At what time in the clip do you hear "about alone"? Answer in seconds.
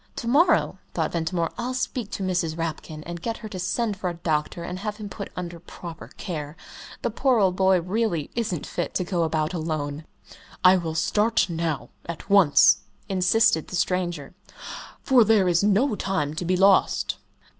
9.21-10.05